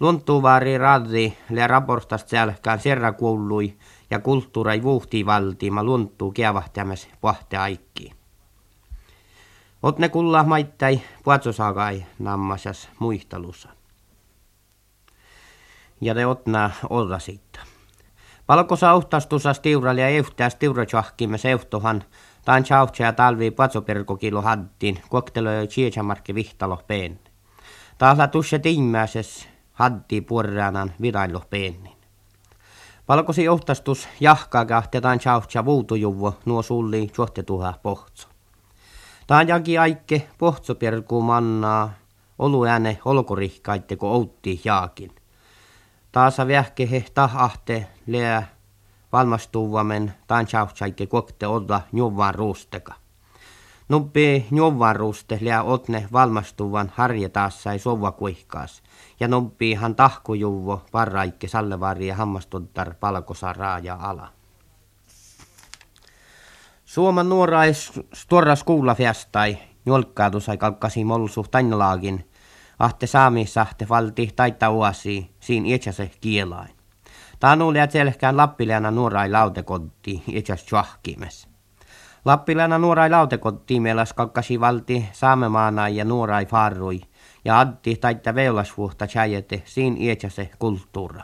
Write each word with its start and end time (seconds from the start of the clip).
Lunttuvaari 0.00 0.78
raddi 0.78 1.38
le 1.50 1.66
raportast 1.66 2.28
selkään 2.28 2.80
serra 2.80 3.12
kuului 3.12 3.76
ja 4.10 4.20
kulttuurai 4.20 4.82
vuhti 4.82 5.26
valtiima 5.26 5.84
lunttuu 5.84 6.32
kiavahtamas 6.32 7.08
pohte 7.20 7.56
aikki. 7.56 8.12
Otne 9.82 10.08
kulla 10.08 10.44
maittai 10.44 11.00
puatsosakai 11.24 12.06
nammasas 12.18 12.88
muistelussa. 12.98 13.68
Ja 16.00 16.14
te 16.14 16.26
otna 16.26 16.70
olla 16.90 17.18
siitä. 17.18 17.60
Palko 18.46 18.76
sauhtastusas 18.76 19.60
tiurali 19.60 20.00
ja 20.00 20.08
ehtääs 20.08 20.54
tiurachahkimme 20.54 21.38
seuhtohan 21.38 22.04
taan 22.44 22.64
ja 22.98 23.12
talvi 23.12 23.50
patsoperkokilo 23.50 24.42
hadtiin 24.42 24.98
koktelo 25.08 25.50
ja 25.50 25.66
chiechamarkki 25.66 26.34
vihtalo 26.34 26.82
peen. 26.86 27.20
Taas 27.98 28.18
tusse 28.30 28.58
tiimmäses 28.58 29.55
haddi 29.76 30.20
puorraanan 30.20 30.92
virailo 31.00 31.42
peennin. 31.50 31.96
Palkosi 33.06 33.44
johtastus 33.44 34.08
jahkaa 34.20 34.64
kahtetaan 34.64 35.18
ja 35.54 35.64
vuutujuvo 35.64 36.34
nuo 36.44 36.62
sulli 36.62 37.10
tuha 37.46 37.74
pohtso. 37.82 38.28
Taan 39.26 39.48
jaki 39.48 39.78
aikke 39.78 40.28
pohtsoperkuu 40.38 41.22
mannaa, 41.22 41.90
olu 42.38 42.64
ääne 42.64 42.98
olkorihkaitte 43.04 43.96
outti 44.00 44.60
jaakin. 44.64 45.14
Taasa 46.12 46.48
vähkehe 46.48 47.04
tahahte 47.14 47.86
leä 48.06 48.42
valmastuvamen 49.12 50.14
taan 50.26 50.46
chautsaikke 50.46 51.06
kokte 51.06 51.46
olla 51.46 51.80
njuvaan 51.92 52.34
ruusteka. 52.34 52.94
Nuppi 53.88 54.46
njuvaan 54.50 54.96
ruuste 54.96 55.38
leä 55.40 55.62
otne 55.62 56.08
valmastuvan 56.12 56.92
harjetaas 56.94 57.62
sai 57.62 57.78
sova 57.78 58.12
kuihkaas 58.12 58.82
ja 59.20 59.28
noppiihan 59.28 59.94
tahkujuvo 59.94 60.82
varraikke 60.92 61.48
sallevari 61.48 62.06
ja 62.06 62.14
hammastuttar 62.14 62.94
palkosa 63.00 63.52
raaja 63.52 63.96
ala. 64.00 64.28
Suomen 66.84 67.28
nuorais 67.28 67.92
tuoras 68.28 68.64
jolkkaatu 69.86 70.40
sai 70.40 70.58
kalkkasi 70.58 71.04
molsu 71.04 71.46
tainalaagin, 71.50 72.30
ahte 72.78 73.06
saamisahte 73.06 73.88
valti 73.88 74.30
taita 74.36 74.70
uasi, 74.70 75.30
siin 75.40 75.66
ietsäse 75.66 76.10
kielain. 76.20 76.76
Tanu 77.40 77.72
liät 77.72 77.90
selkään 77.90 78.36
lappileana 78.36 78.90
nuorai 78.90 79.30
lautekotti, 79.30 80.22
ietsäs 80.32 80.64
tjahkimes. 80.64 81.55
Lappileana 82.26 82.78
nuorai 82.78 83.10
lautekotti 83.10 83.80
mielas 83.80 84.12
kalkkasi 84.12 84.60
valti 84.60 85.08
saamemaana 85.12 85.88
ja 85.88 86.04
nuorai 86.04 86.46
farrui, 86.46 87.00
ja 87.44 87.60
addi 87.60 87.96
taitta 87.96 88.34
veulasvuhta 88.34 89.06
tjäjete 89.06 89.62
siin 89.64 89.96
ietsäse 90.02 90.50
kulttuura. 90.58 91.22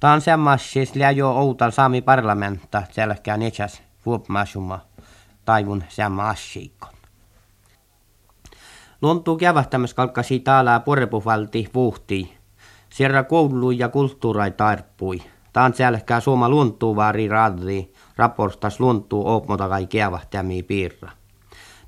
Tämä 0.00 0.12
on 0.12 0.20
semmoisis 0.20 0.92
jo 1.14 1.30
outal 1.30 1.70
saami 1.70 2.02
parlamentta 2.02 2.82
selkään 2.90 3.42
ietsäs 3.42 3.82
vuopmasuma 4.06 4.80
taivun 5.44 5.84
semma 5.88 6.28
assiikon. 6.28 6.94
Luontuu 9.02 9.36
kävähtämäs 9.36 9.94
kalkkasi 9.94 10.40
täällä 10.40 10.80
porrepuvalti 10.80 11.70
vuhti. 11.74 12.36
Sierra 12.90 13.24
koulu 13.24 13.70
ja 13.70 13.88
kulttuurai 13.88 14.50
tarppui. 14.50 15.22
Taan 15.54 15.74
selkää 15.74 16.20
suoma 16.20 16.48
luontuuvaari 16.48 17.28
raddi, 17.28 17.88
raportas 18.16 18.80
luontuu 18.80 19.28
opmotakai 19.28 19.86
kävähtämiä 19.86 20.62
piirra. 20.62 21.10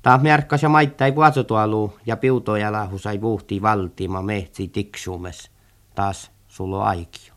Taas 0.01 0.21
märkkäs 0.21 0.63
ja 0.63 0.69
maittai 0.69 1.11
puatsotualu 1.11 1.93
ja 2.05 2.17
piutoja 2.17 2.71
lahusai 2.71 3.21
vuhti 3.21 3.61
valtima 3.61 4.21
mehtsi 4.21 4.67
tiksumes. 4.67 5.51
Taas 5.95 6.31
sulo 6.47 6.81
aikio. 6.81 7.33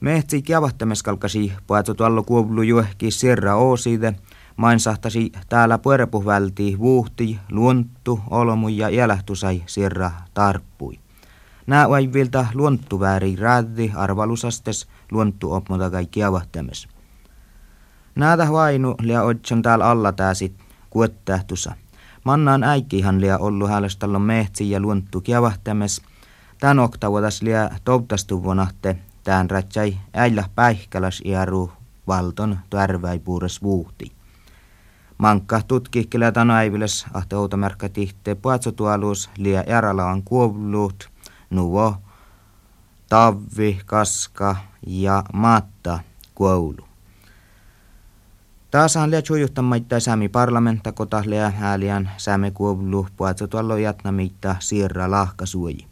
Mehtsi 0.00 0.42
kiavahtames 0.42 1.02
kalkasi 1.02 1.52
puatsotualu 1.66 2.22
kuovlu 2.22 2.62
juehki 2.62 3.10
sierra 3.10 3.56
ooside, 3.56 4.14
mainsahtasi 4.56 5.32
täällä 5.48 5.78
puerepuhvälti 5.78 6.76
vuhti, 6.78 7.38
luonttu, 7.50 8.20
olmu 8.30 8.68
ja 8.68 8.90
jälähtusai 8.90 9.62
sierra 9.66 10.10
tarppui. 10.34 11.00
Nää 11.70 11.88
vaivilta 11.88 12.46
luonttuvääri 12.54 13.36
raddi 13.36 13.92
arvalusastes 13.94 14.88
luonttu 15.10 15.52
opmotakai 15.52 16.06
kiavahtames. 16.06 16.88
Näätä 18.14 18.52
vainu 18.52 18.94
lia 19.00 19.22
otsan 19.22 19.62
täällä 19.62 19.88
alla 19.88 20.12
tää 20.12 20.34
sit 20.34 20.54
kuottähtusa. 20.90 21.72
Mannaan 22.24 22.64
äikkihan 22.64 23.20
lia 23.20 23.38
ollu 23.38 23.66
häälestallon 23.66 24.22
mehtsi 24.22 24.70
ja 24.70 24.80
luonttu 24.80 25.20
kiavahtames. 25.20 26.02
Tän 26.60 26.78
oktavuotas 26.78 27.42
lia 27.42 27.70
toutastuvonahte 27.84 28.96
tään 29.24 29.50
ratsai 29.50 29.96
äillä 30.14 30.44
päihkäläs 30.54 31.22
iäru 31.24 31.72
valton 32.06 32.58
puures 33.24 33.62
vuuhti. 33.62 34.12
Mankka 35.18 35.60
tutkihkele 35.68 36.32
tanoäiviles 36.32 37.06
ahte 37.14 37.36
outomärkkä 37.36 37.88
tihte 37.88 38.34
puatsotualus 38.34 39.30
lia 39.36 39.64
on 40.10 40.22
kuovluut, 40.22 41.10
nuvo, 41.50 41.96
tavvi, 43.08 43.80
kaska 43.86 44.56
ja 44.86 45.24
matta 45.32 45.98
koulu. 46.34 46.90
Taasaan 48.70 49.10
lia 49.10 49.22
chujuttamaitta 49.22 50.00
sami 50.00 50.28
parlamentta 50.28 50.92
kota 50.92 51.22
lia 51.26 51.52
ääliän 51.60 52.10
sääme 52.16 52.50
kuovlu 52.50 53.06
puatsotuallo 53.16 53.76
jatnamitta 53.76 54.56
siirra 54.58 55.10
lahkasuoji. 55.10 55.86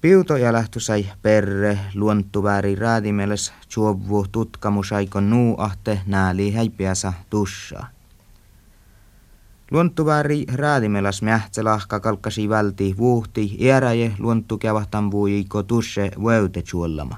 Piuto 0.00 0.36
ja 0.36 0.52
lähtusai 0.52 1.06
perre, 1.22 1.78
luontuväri 1.94 2.74
räädimeles, 2.74 3.52
juovu 3.76 4.26
tutkamusaikon 4.32 5.30
nuuahte, 5.30 6.00
nääli 6.06 6.52
häipiäsä 6.52 7.12
tussa. 7.30 7.86
Luontuväri 9.72 10.44
räädimelas 10.54 11.22
mähtselahka 11.22 12.00
kalkkasi 12.00 12.48
välti 12.48 12.94
vuhti, 12.98 13.56
iäräje 13.58 14.12
luontu 14.18 14.58
kävahtan 14.58 15.10
vuiko 15.10 15.62
tusse 15.62 16.10
vöyte 16.24 16.62
juollama. 16.72 17.16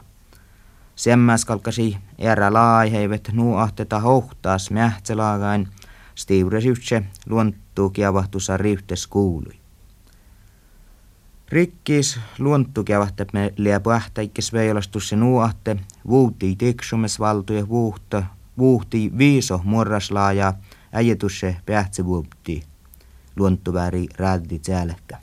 Semmäs 0.96 1.44
kalkkasi 1.44 1.96
erä 2.18 2.52
laiheivet 2.52 3.30
nuuahteta 3.32 4.00
hohtaas 4.00 4.70
mähtselagain, 4.70 5.68
stiuresytse 6.14 7.02
luontu 7.26 7.90
kiavahtusa 7.90 8.56
riftes 8.56 9.06
kuului. 9.06 9.54
Rikkis 11.48 12.20
luontukävahte 12.38 13.26
me 13.32 13.52
liä 13.56 13.80
pähtäikkes 13.80 14.52
veilastus 14.52 15.12
nuohte, 15.12 15.76
vuuti 16.08 16.56
tiksumes 16.56 17.20
valtuja 17.20 17.68
vuhti 18.58 19.12
viiso 19.18 19.60
morraslaaja, 19.64 20.52
äijätusse 20.94 21.56
pähtse 21.66 22.04
vuotti, 22.04 22.62
luontuväri 23.36 24.06
räädi 24.16 24.58
tsäälekkä. 24.58 25.18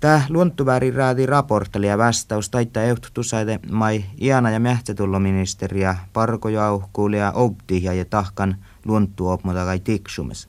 Tää 0.00 0.26
luontuväri 0.28 0.90
räädi 0.90 1.26
raportteli 1.26 1.86
ja 1.86 1.98
vastaus 1.98 2.50
taittaa 2.50 2.82
ehtutusaide 2.82 3.60
mai 3.70 4.04
iana 4.20 4.50
ja 4.50 4.60
mähtsätulloministeriä 4.60 5.96
parkojauhkuulia 6.12 7.32
optia 7.32 7.92
ja 7.92 8.04
tahkan 8.04 8.56
luontuopmotakai 8.84 9.80
tiksumes. 9.80 10.48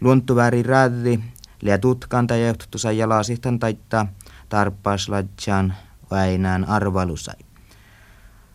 Luontuväri 0.00 0.62
räädi 0.62 1.20
Lea 1.62 1.78
tutkanta 1.78 2.36
ja 2.36 2.46
johtutusa 2.46 2.92
jalasihtan 2.92 3.58
taittaa 3.58 4.06
tarppaasladjan 4.48 5.74
väinään 6.10 6.64
arvalusai. 6.64 7.47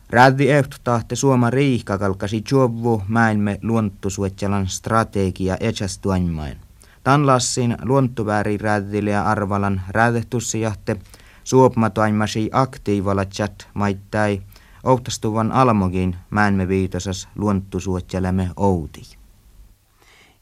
Räddi 0.10 0.50
ehtotahte 0.50 1.16
suoma 1.16 1.50
riihka 1.50 1.98
kalkasi 1.98 2.44
juovu 2.52 3.04
mäinme 3.08 3.60
luonttusuetjalan 3.62 4.68
strategia 4.68 5.58
etsästuanmain. 5.60 6.58
Tanlassin 7.04 7.78
luonttuvääri 7.84 8.58
räddille 8.58 9.10
ja 9.10 9.24
arvalan 9.24 9.82
rädehtussijahte 9.90 10.98
suopmatoimasi 11.44 12.50
aktiivalla 12.54 13.26
chat 13.26 13.68
maittai 13.74 14.42
ohtastuvan 14.84 15.52
almogin 15.52 16.16
mäinme 16.30 16.68
viitosas 16.68 17.30
luonttusuetjalamme 17.36 18.50
outi. 18.58 19.18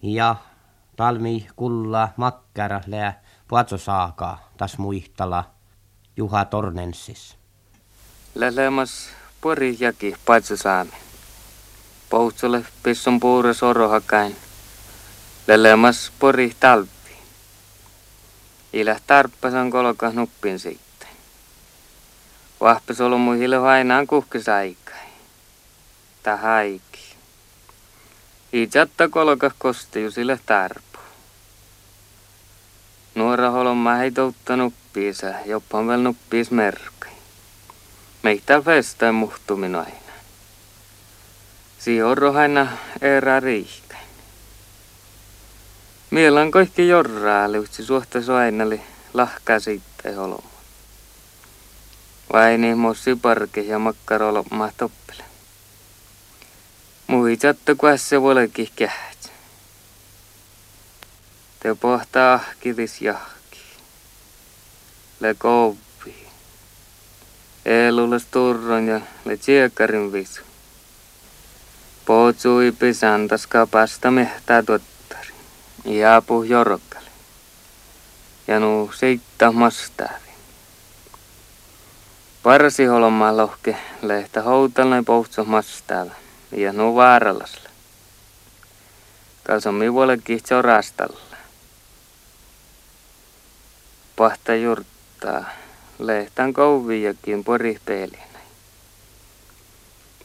Ja 0.01 0.35
talmi 0.95 1.47
kulla 1.55 2.09
makkara 2.17 2.81
lää 2.87 3.21
puatsosaaka 3.47 4.37
tas 4.57 4.77
muihtala 4.77 5.43
Juha 6.17 6.45
Tornensis. 6.45 7.37
Lälemas 8.35 9.09
pori 9.41 9.77
jaki 9.79 10.15
paatsosaami. 10.25 10.91
Poutsole 12.09 12.65
pissun 12.83 13.19
puure 13.19 13.53
sorohakain. 13.53 14.35
Lälemas 15.47 16.11
pori 16.19 16.55
talvi. 16.59 17.15
Ilä 18.73 18.99
tarppasan 19.07 19.69
kolka 19.71 20.09
nuppin 20.09 20.59
sitten. 20.59 21.09
Vahpes 22.61 23.01
olo 23.01 23.17
muihille 23.17 23.57
hainaan 23.57 24.07
kuhkisaikai. 24.07 25.07
Ta 26.23 26.37
haiki. 26.37 27.15
Ijatta 28.53 29.09
kolka 29.09 29.51
kosti 29.57 30.11
sille 30.11 30.39
tarpeen. 30.45 30.91
Nuora 33.15 33.49
holma 33.49 34.03
ei 34.03 34.11
toutta 34.11 34.55
nuppiisa, 34.55 35.27
jopa 35.45 35.81
vielä 35.81 35.97
nuppiis 35.97 36.51
merkki. 36.51 37.10
Meitä 38.23 38.61
festa 38.61 39.11
muhtumin 39.11 39.75
aina. 39.75 40.13
Si 41.79 42.03
on 42.03 42.17
rohaina 42.17 42.77
erä 43.01 43.39
riihkä. 43.39 43.97
Mielan 46.11 46.51
kaikki 46.51 46.87
jorraa, 46.87 47.51
liutsi 47.51 47.85
suhta 47.85 48.21
soainali 48.21 48.81
lahkaa 49.13 49.59
siitä 49.59 50.15
holma. 50.15 50.49
Vaini 52.33 52.75
mossi 52.75 53.15
parke 53.15 53.61
ja 53.61 53.79
makkarolo 53.79 54.43
ma 54.51 54.69
toppele. 54.77 55.23
Muistatte, 57.07 57.75
kun 57.75 57.97
se 57.97 58.21
volekin 58.21 58.69
kähtsä. 58.75 59.29
Te 61.59 61.75
pohtaa 61.75 62.39
kilis 62.59 63.01
jahki. 63.01 63.59
Le 65.19 65.33
kouppi. 65.33 65.90
Elulle 67.65 68.17
turron 68.31 68.87
ja 68.87 69.01
le 69.25 69.37
tsiekarin 69.37 70.11
visu. 70.11 70.41
Potsui 72.05 72.71
pisantas 72.71 73.47
kapasta 73.47 74.11
mehtää 74.11 74.63
tuottari. 74.63 75.33
Ja 75.85 76.21
puh 76.27 76.43
jorokkali. 76.43 77.05
Ja 78.47 78.59
nu 78.59 78.91
seittä 78.93 79.51
mastaavi. 79.51 80.31
Parsi 82.43 82.85
holmaa 82.85 83.37
lohke 83.37 83.77
lehtä 84.01 84.41
houtalna 84.41 85.03
poutso 85.03 85.45
mastaavi 85.45 86.11
ja 86.51 86.73
nu 86.73 86.95
vaaralasla. 86.95 87.69
Kalsomi 89.43 89.93
vuole 89.93 90.17
kihtso 90.17 90.61
rastalla. 90.61 91.37
Pahta 94.15 94.55
jurttaa, 94.55 95.49
lehtan 96.01 96.53
kouviakin 96.53 97.43
porihpeelinä. 97.43 98.39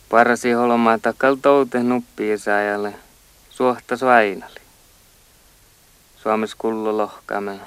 Parasi 0.08 0.52
holmaa 0.52 0.98
takal 0.98 1.36
toute 1.42 1.82
nuppiisaajalle, 1.82 2.94
suohta 3.50 3.96
svainali. 3.96 4.60
Suomes 6.16 6.54
kullo 6.54 6.96
lohkaamen, 6.96 7.60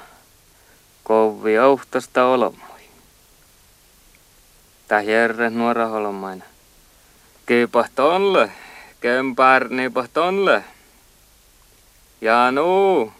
kouvi 1.04 1.58
ouhtasta 1.58 2.24
olomoi. 2.24 2.80
Tää 4.88 5.02
järre 5.02 5.50
nuora 5.50 5.86
holmaina. 5.86 6.44
Kipahtonle, 7.46 8.52
kemparni 9.00 9.90
pahtonle. 9.90 10.64
Ja 12.20 12.50
nu. 12.50 13.12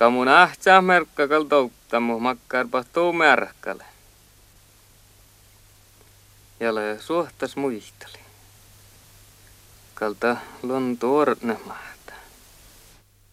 Kamu 0.00 0.24
nähtsää 0.24 0.82
merkka 0.82 1.28
kaltouttamu 1.28 2.20
makkar 2.20 2.68
pahtuu 2.70 3.12
märkälle. 3.12 3.84
Ja 6.60 6.74
le 6.74 6.98
suhtas 7.00 7.56
muisteli. 7.56 8.18
Kalta 9.94 10.36
luon 10.62 10.96
tuorne 10.98 11.56
maat. 11.66 11.99